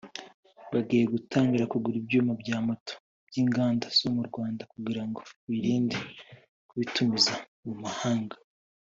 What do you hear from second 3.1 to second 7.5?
by’inganda zo mu Rwanda kugira ngo birinde kubitumiza